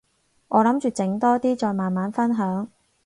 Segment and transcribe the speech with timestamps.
[0.47, 2.67] 我諗住整多啲，再慢慢分享